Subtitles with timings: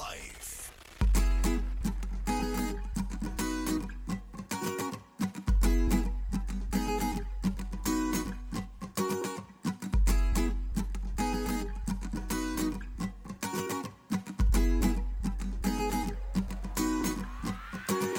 [0.00, 0.72] life.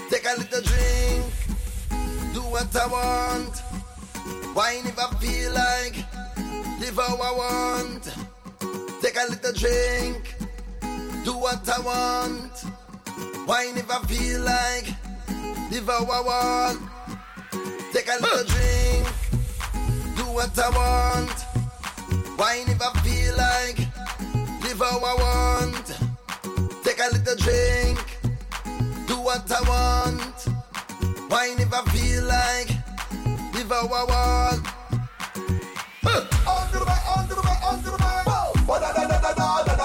[0.10, 1.34] Take a little drink,
[2.34, 3.56] do what I want.
[4.56, 5.96] Wine if I feel like,
[6.80, 8.04] live how I want.
[9.02, 10.29] Take a little drink
[11.26, 12.66] do what I want.
[13.48, 14.88] Wine if I feel like,
[15.72, 16.80] live how I want.
[17.94, 19.08] Take a little drink,
[20.16, 21.38] do what I want.
[22.38, 23.80] Wine if I feel like,
[24.64, 25.88] live how I want.
[26.84, 28.00] Take a little drink,
[29.08, 30.48] do what I want.
[31.32, 32.70] Wine if I feel like,
[33.54, 34.68] live how I want.
[36.48, 38.08] Under the way, under the way, under the way.
[38.68, 39.79] Da da da da da da.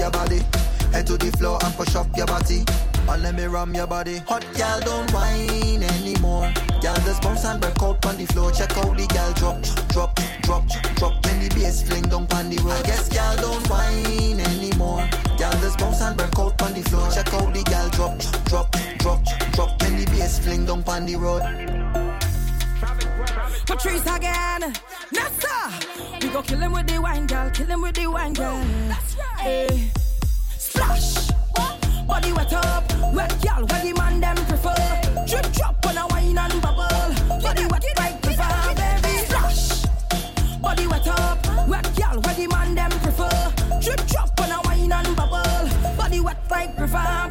[0.00, 0.40] your body.
[0.92, 2.64] Head to the floor and push up your body.
[3.08, 4.18] And let me ram your body.
[4.26, 6.50] Hot girl, don't whine anymore.
[6.80, 8.50] Girl, just bounce and break out on the floor.
[8.50, 9.60] Check out the girl drop,
[9.92, 11.24] drop, drop, drop.
[11.26, 12.72] When the bass fling down on the road.
[12.72, 15.06] I guess girl, don't whine anymore.
[15.36, 17.10] Girl, just bounce and break out on the floor.
[17.10, 19.82] Check out the girl drop, drop, drop, drop.
[19.82, 21.79] When the bass fling down on the road.
[23.70, 24.74] Patrice again.
[25.12, 25.70] Nessa.
[26.20, 27.48] We go kill him with the wine, girl.
[27.50, 28.60] Kill him with the wine, girl.
[28.88, 29.46] That's right.
[29.46, 29.68] Eh.
[29.68, 29.90] Hey.
[30.58, 31.30] Splash.
[32.04, 32.82] Body wet up.
[33.14, 34.74] Wet girl, where the man them prefer.
[35.24, 37.38] Drip drop on a wine and bubble.
[37.40, 39.18] Body wet like prefer, baby.
[39.26, 39.86] Splash.
[40.60, 41.68] Body wet up.
[41.68, 43.52] Wet girl, where the man them prefer.
[43.80, 45.96] Drip drop on a wine and bubble.
[45.96, 47.28] Body wet like prefer,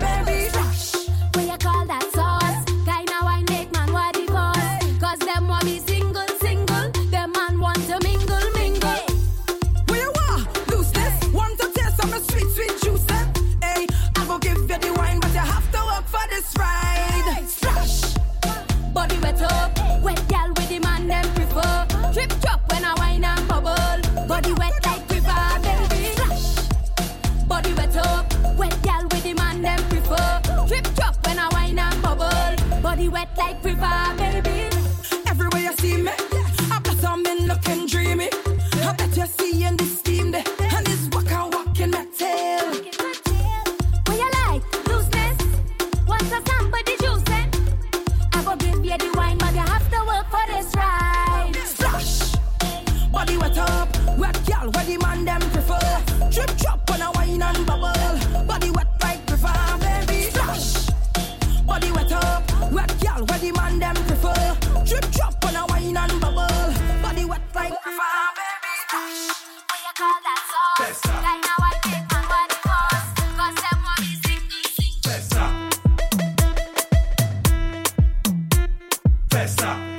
[79.39, 79.95] Festa.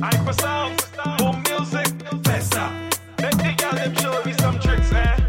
[0.00, 0.84] I for sounds,
[1.18, 1.88] for music.
[2.24, 2.70] Festa.
[3.18, 5.25] Let me get them show me some tricks, man.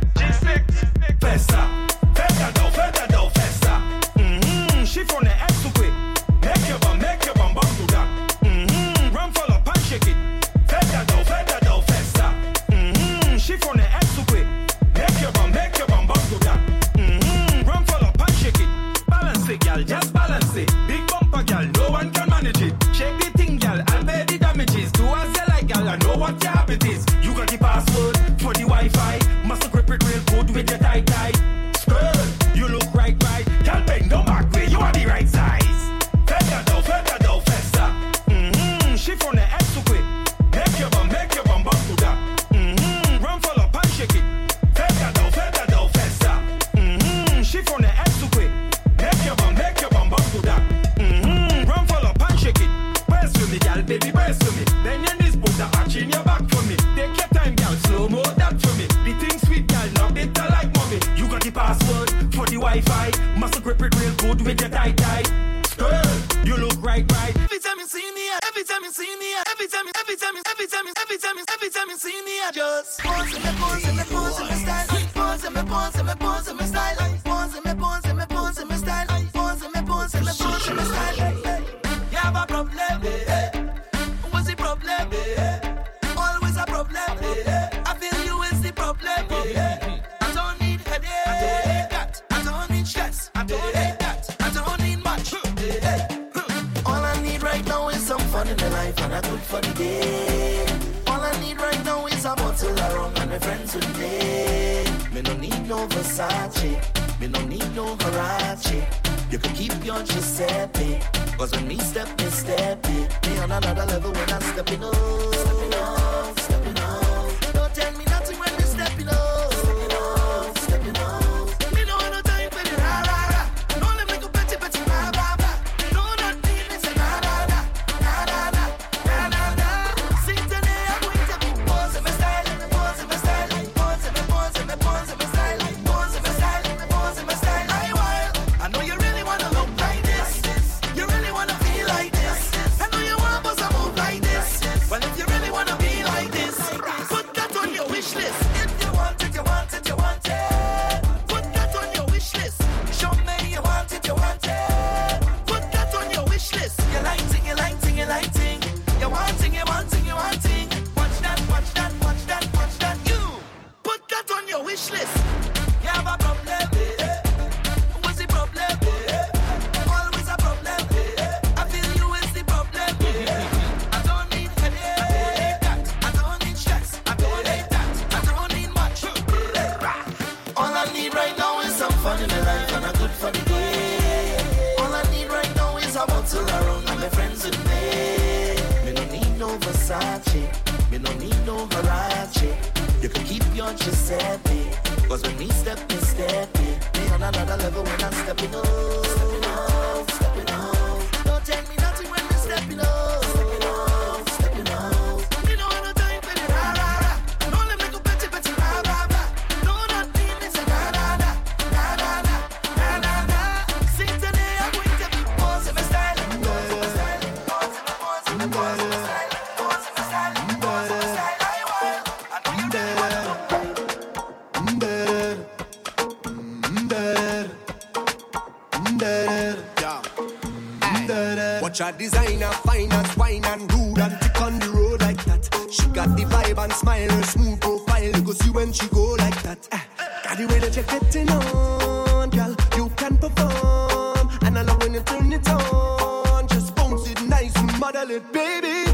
[231.78, 235.48] Jah designer, finest wine and rude and tick on the road like that.
[235.70, 238.04] She got the vibe and smile, her smooth profile.
[238.04, 239.60] You go see when she go like that.
[239.72, 239.86] Ah,
[240.24, 242.56] got the way that you're getting on, girl.
[242.76, 246.48] You can perform, and I love when you turn it on.
[246.48, 248.92] Just bounce it nice, model it, baby.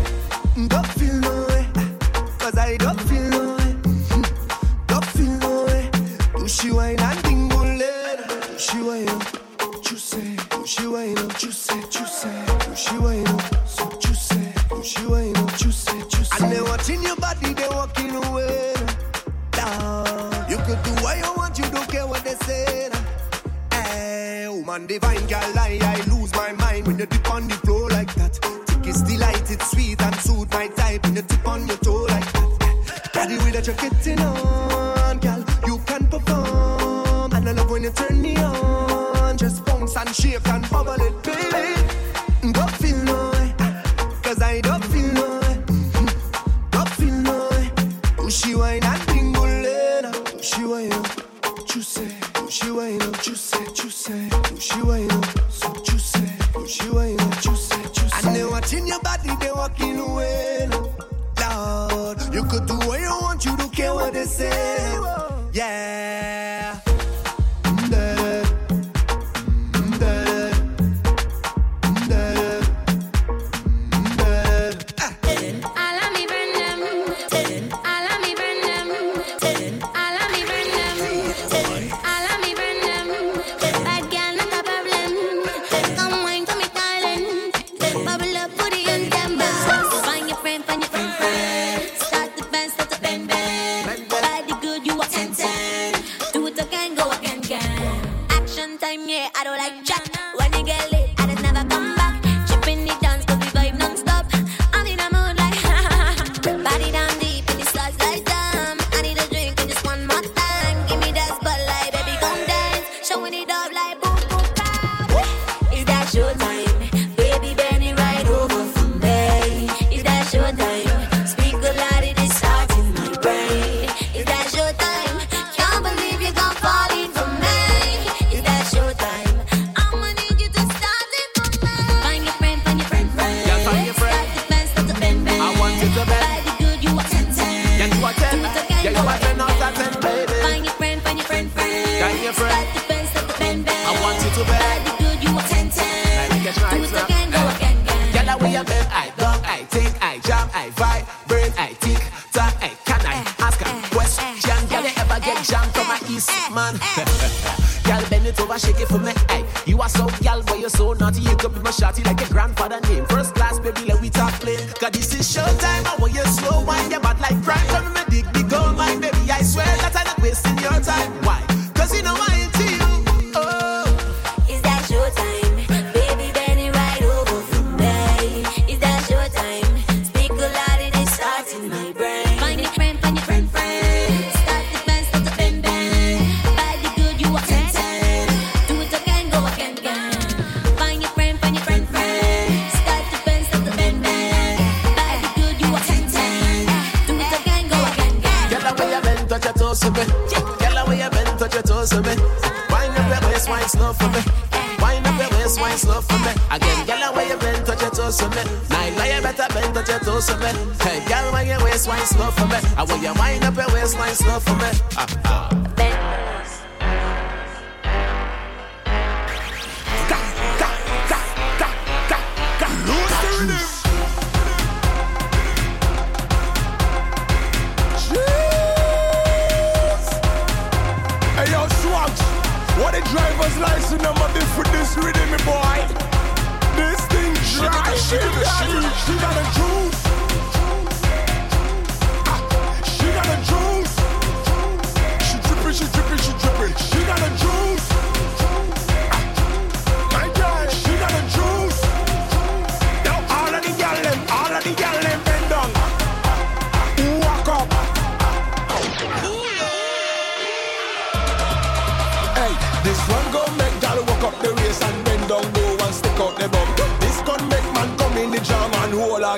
[0.68, 1.66] Don't feel no way,
[2.38, 3.13] cause I don't feel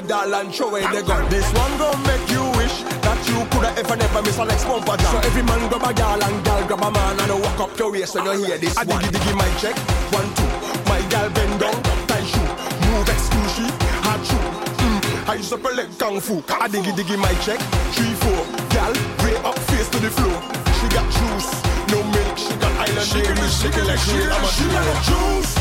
[0.01, 1.29] dog that and show where they gun.
[1.29, 4.63] This one gon' make you wish that you coulda if I never miss an ex
[4.65, 5.11] bumper jam.
[5.11, 7.79] So every man grab a gal and gal grab a man and I walk up
[7.79, 8.75] your waist when you hear this.
[8.77, 9.75] I diggy diggy my check,
[10.11, 10.51] one two.
[10.91, 11.77] My gal bend down,
[12.11, 12.43] tie shoe,
[12.91, 13.71] move exclusive,
[14.03, 14.43] hard shoe.
[14.83, 15.29] Mm.
[15.29, 16.43] I use up a leg kung fu.
[16.49, 17.59] I diggy diggy my check.
[17.95, 18.41] Three, four.
[18.75, 18.91] Gal,
[19.23, 20.35] way up face to the floor.
[20.75, 21.49] She got juice.
[21.87, 22.35] No milk.
[22.35, 23.07] She got island.
[23.07, 24.19] She give me shake like she.
[24.59, 25.55] She got a juice.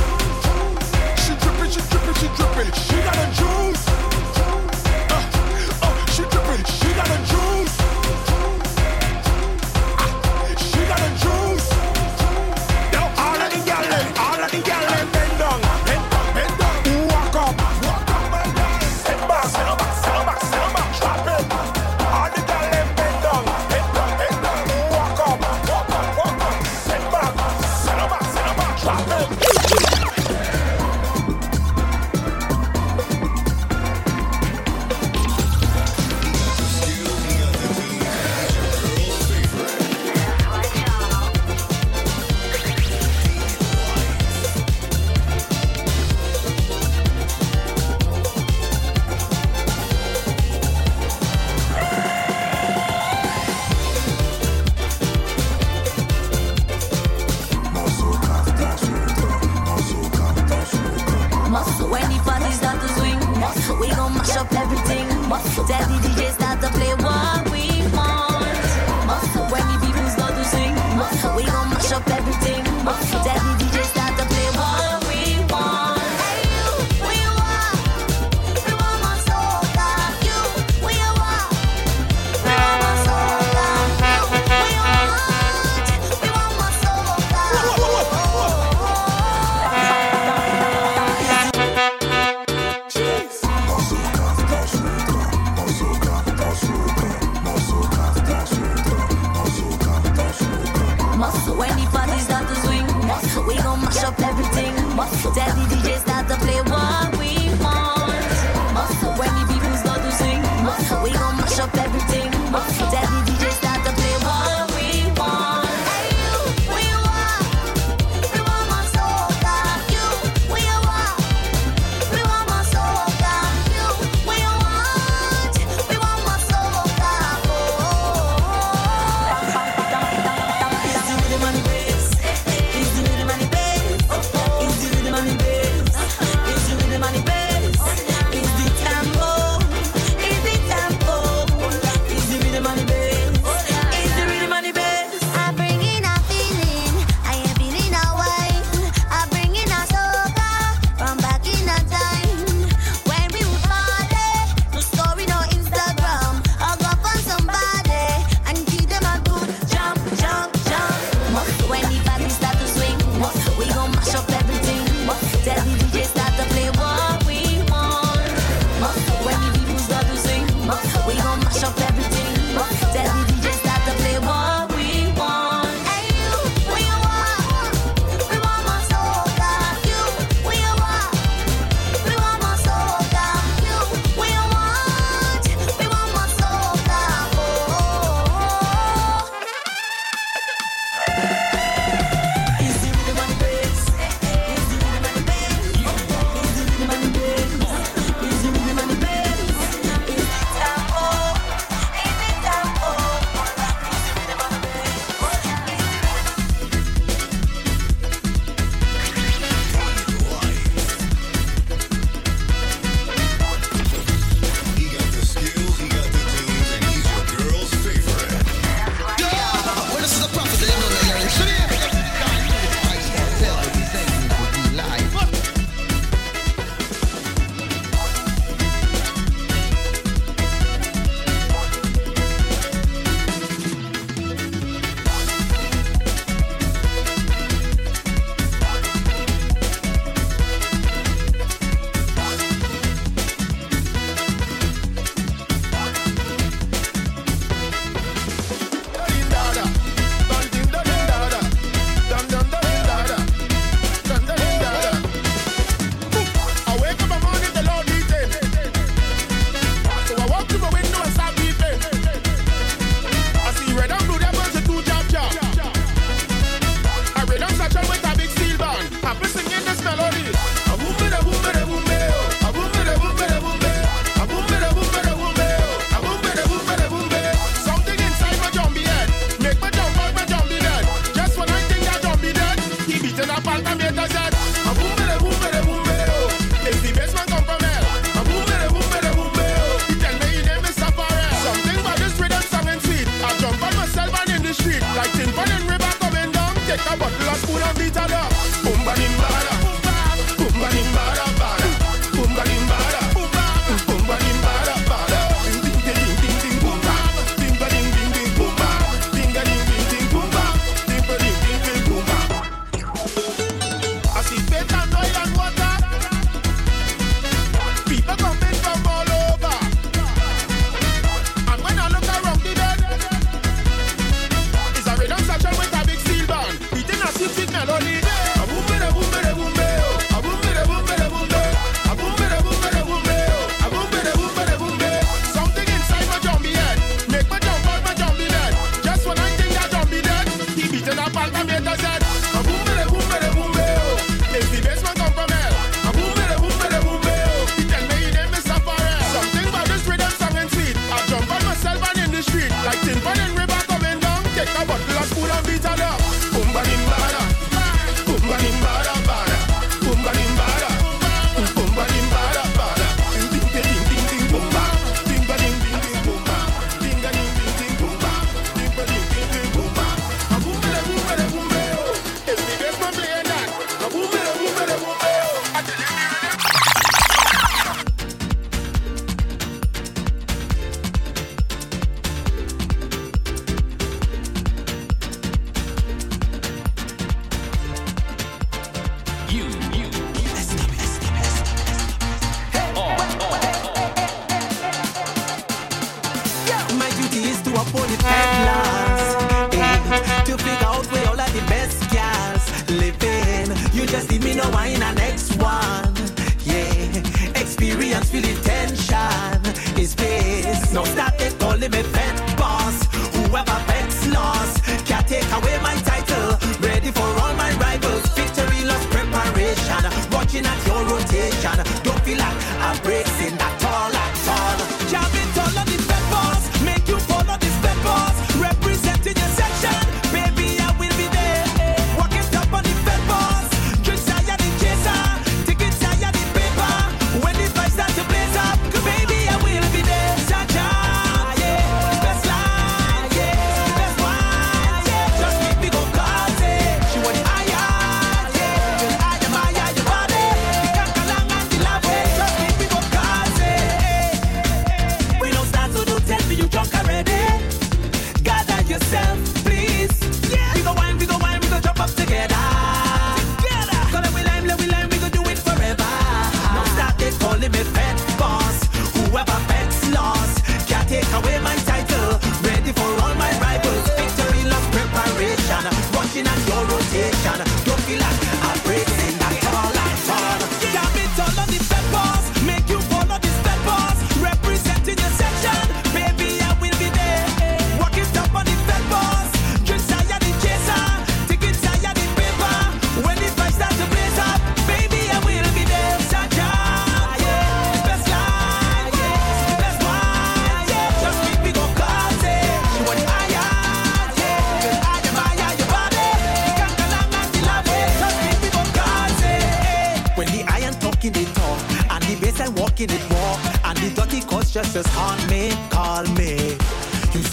[1.22, 2.68] She drippin', she drippin', she drippin'.
[2.74, 3.63] She got a juice.
[6.96, 7.53] got a dream.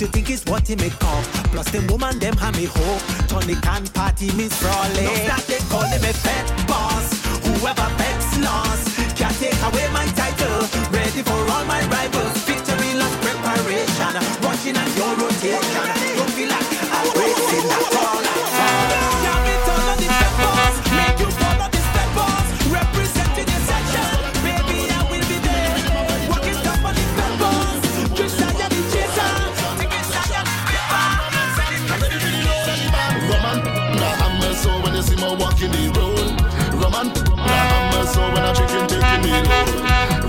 [0.01, 1.23] to think is what he may up.
[1.53, 3.01] Plus them woman them have me hope.
[3.29, 5.05] Johnny can party means sprawling.
[5.05, 7.05] No that they call him a pet boss.
[7.45, 10.65] Whoever bets lost can't take away my title.
[10.89, 12.33] Ready for all my rivals.
[12.49, 14.13] Victory lost preparation.
[14.41, 16.20] Watching on your rotation.
[38.51, 39.65] a chicken taking me low.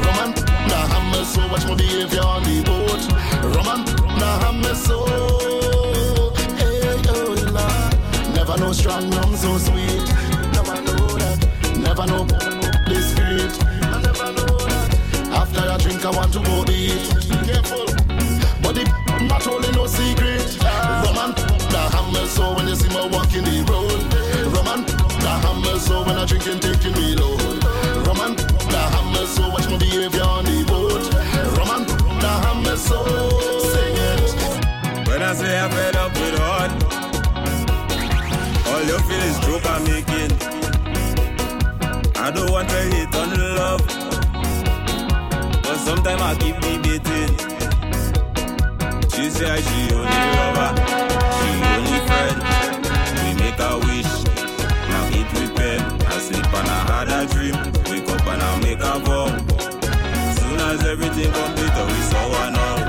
[0.04, 0.34] Rum and
[0.68, 3.02] na hammer, so watch my behavior on the boat.
[3.54, 3.86] Rum and
[4.18, 5.06] na hammer, so
[6.56, 8.34] hey, oh, nah.
[8.34, 10.06] Never know strong rum so sweet.
[10.54, 11.38] Never know that.
[11.78, 12.24] Never know
[12.86, 13.52] this sweet.
[13.82, 14.90] I never know that.
[15.32, 17.02] After I drink, I want to go eat.
[17.46, 17.86] Careful,
[18.62, 18.84] but the
[19.28, 20.58] not only no secret.
[20.62, 21.38] Rum and
[21.94, 24.02] hammer, so when you see me walking the road,
[24.54, 27.41] rum and the hammer, so when I drink and taking me low.
[35.62, 36.70] am fed up with hard
[38.66, 40.32] All you feel is joke I'm making.
[42.16, 43.82] I don't want to hate on love.
[45.62, 47.32] But sometimes I keep beating.
[49.12, 50.70] She say she only lover,
[51.36, 52.38] she only friend.
[53.18, 54.12] We make a wish,
[54.90, 55.80] now it we pen.
[56.06, 57.56] I sleep and I had a dream.
[57.90, 59.28] Wake up and I make a vow.
[60.38, 62.82] Soon as everything complete, we saw one all.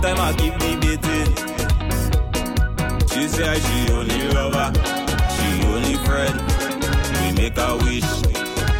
[0.00, 1.34] Sometimes I keep debating.
[3.08, 4.70] She say she only lover,
[5.34, 6.38] she only friend.
[7.18, 8.06] We make a wish,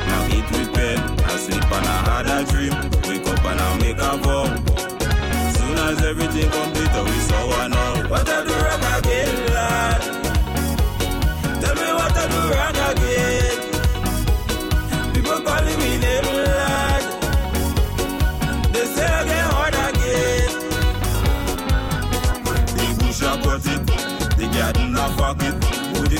[0.07, 1.21] now it repent.
[1.23, 2.73] I sleep and I had a dream.
[3.09, 4.47] Wake up and I make a vow.
[5.55, 7.97] Soon as everything complete, we saw one all.
[8.11, 10.01] What I do wrong again, lad?
[11.61, 13.38] Tell me what I do wrong again.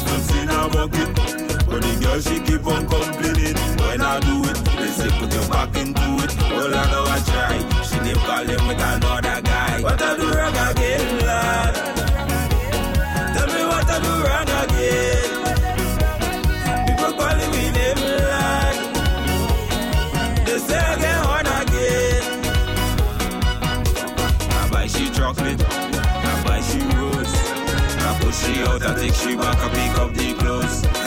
[0.09, 1.15] business in a bucket.
[1.69, 3.57] But the girl, she keep on complaining.
[3.79, 6.33] When I do it, they say put your back into it.
[6.53, 7.59] All I know I try.
[7.83, 9.83] She keep calling with another guy.
[9.83, 11.75] What I do wrong again, lad?
[13.35, 15.28] Tell me what I do wrong again.
[28.39, 30.98] She out I take; she back a pick up the clothes.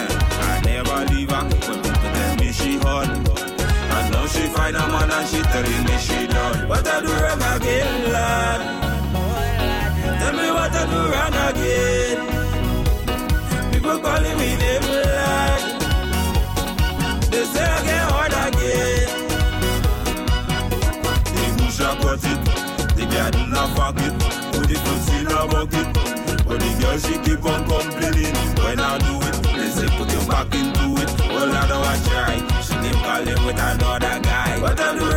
[26.91, 28.35] girl, she keep on complaining.
[28.63, 31.09] When I do it, they say put your back into it.
[31.29, 32.61] Well, I know I try.
[32.61, 34.59] She keep calling with another guy.
[34.59, 35.10] But I do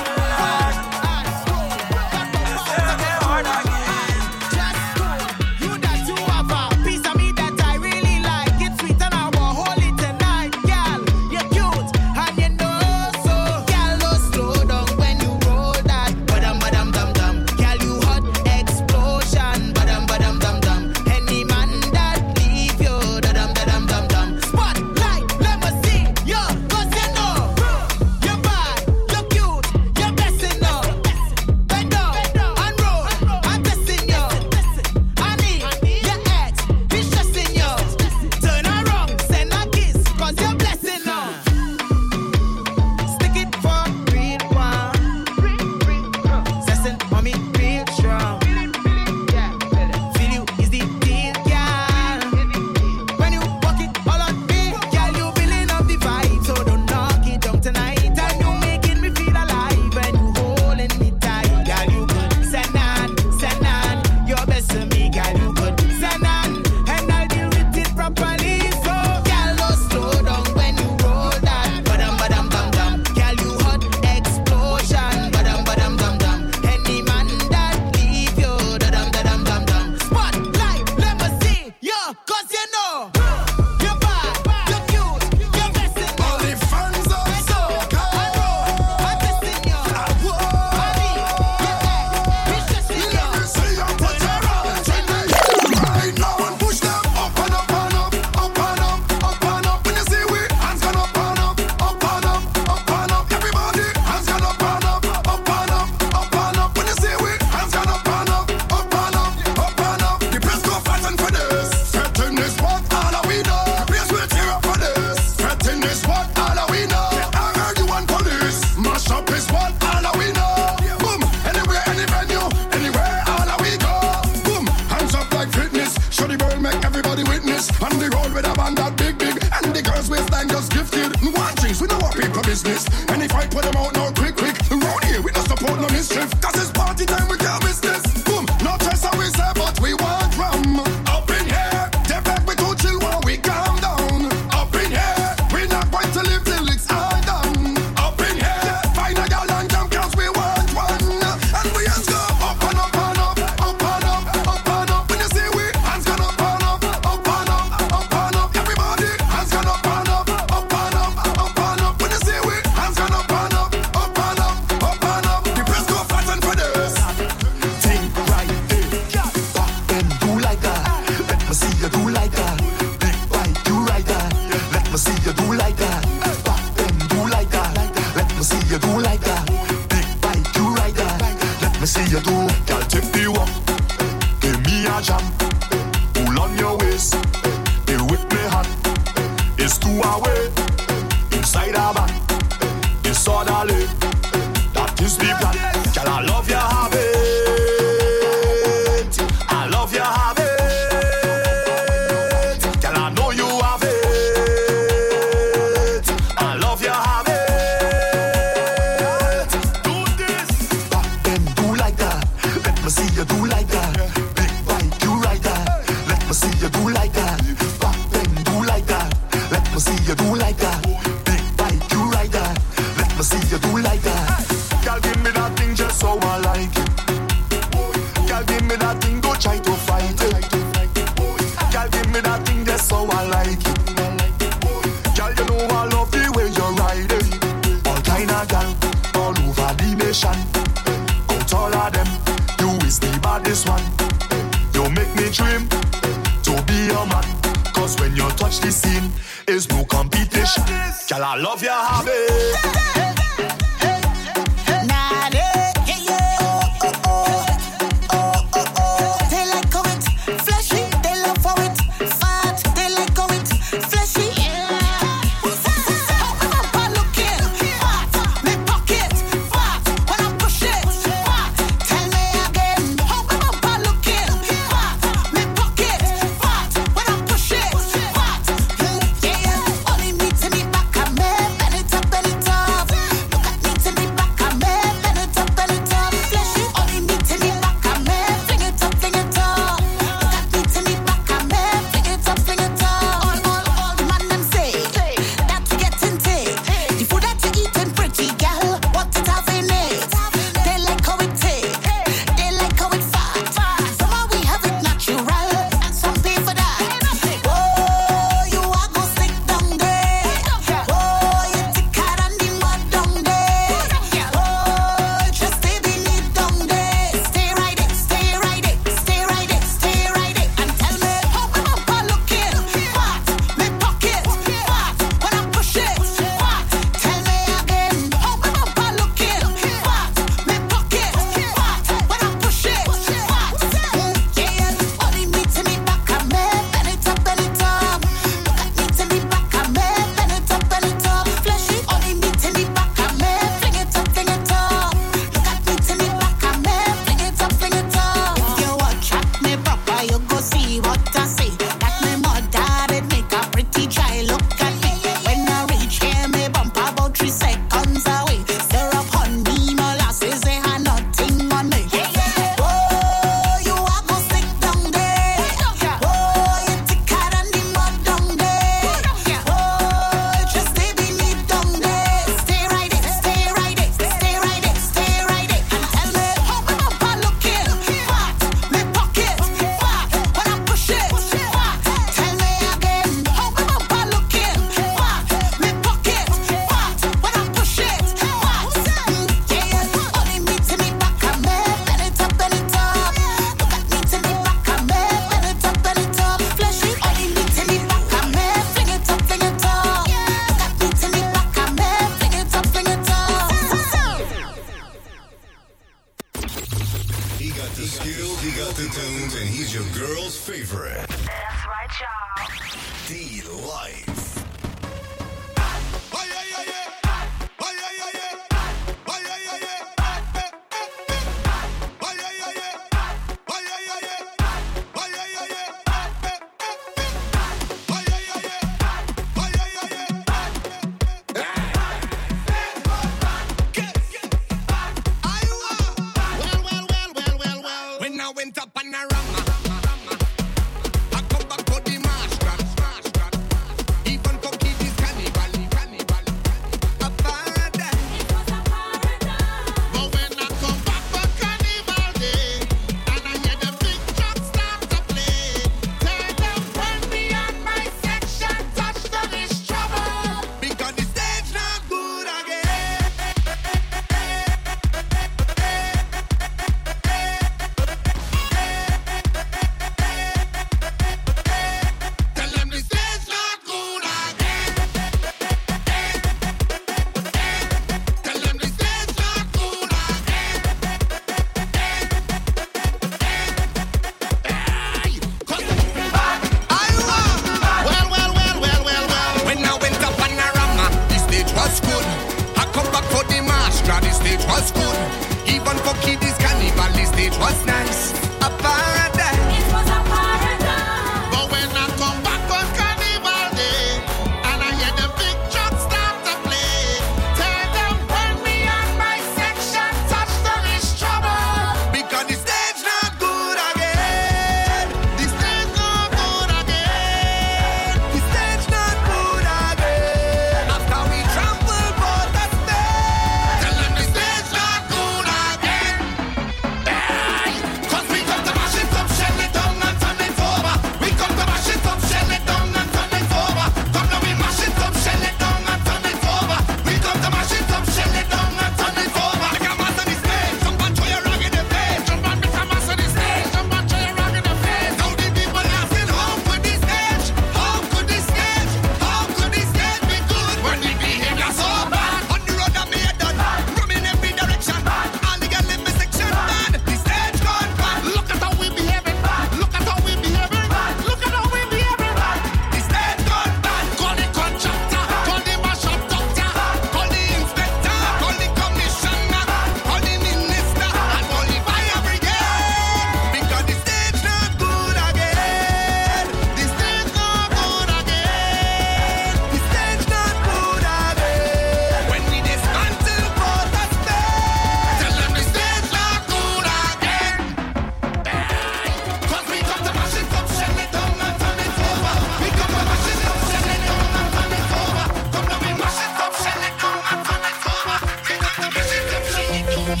[599.92, 600.00] Head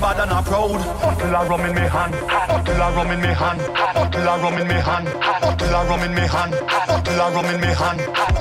[0.00, 0.82] bad and a proud.
[1.18, 2.14] Till I rum in me hand.
[2.64, 3.60] Till I rum in me hand.
[4.12, 5.08] Till I rum in me hand.
[5.58, 6.52] Till I rum in me hand.
[7.04, 8.00] Till I rum in me hand.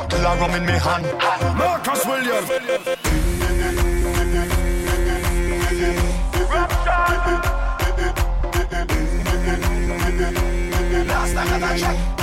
[0.09, 1.05] Till I rum in me hand.
[1.57, 3.26] Marcus Williams.
[11.37, 12.16] Last time that I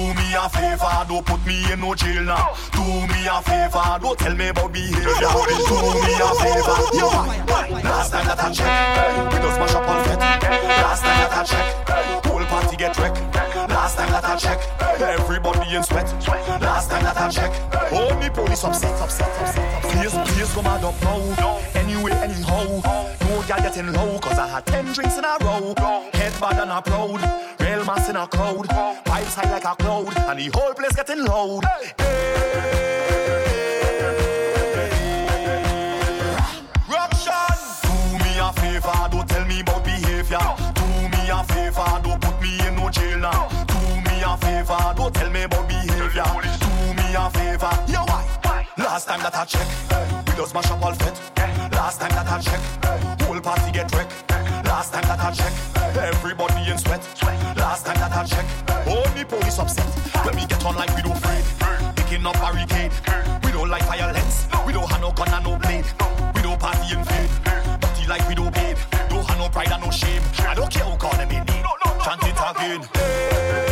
[0.00, 2.54] me a favor, don't put me in no jail now.
[2.72, 5.04] Do me a favor, don't tell me about behavior.
[5.04, 7.08] Do me a favor, yo.
[7.84, 10.18] Last time that I check, we just smash up all fete.
[10.18, 13.20] Last time that I check, whole party get wrecked.
[13.70, 14.58] Last time that I check,
[15.00, 16.06] everybody in sweat.
[16.60, 17.52] Last time that I check,
[17.92, 19.82] only police upset, upset, upset.
[19.82, 21.69] Please, please come mad up now.
[21.80, 22.64] Anyway, anyhow,
[23.22, 25.74] no girl getting low, cause I had ten drinks in a row.
[26.12, 27.20] Head bad and a proud,
[27.60, 28.68] real mass in a crowd.
[28.68, 31.64] Vibes high like a cloud, and the whole place getting loud.
[36.86, 37.56] Ruction!
[37.82, 40.38] Do me a favor, don't tell me about behavior.
[40.74, 43.48] Do me a favor, don't put me in no jail now.
[43.66, 45.89] Do me a favor, don't tell me about behavior.
[49.00, 51.16] Last time that I check, we just mash up all fit.
[51.72, 52.60] Last time that I check,
[53.22, 54.12] whole party get wrecked.
[54.68, 55.54] Last time that I check,
[55.96, 57.00] everybody in sweat.
[57.56, 58.44] Last time that I check,
[58.86, 59.88] only police upset.
[60.26, 62.92] When we get on like we don't afraid, picking up barricade.
[63.42, 65.86] We don't like violence, we don't have no gun and no blade.
[66.34, 67.28] We don't party in vain,
[67.80, 68.76] dirty like we don't babe.
[69.08, 70.20] Don't have no pride and no shame.
[70.40, 71.64] I don't care who calling me name.
[72.04, 72.80] Chant it again.
[72.92, 73.69] Ruction!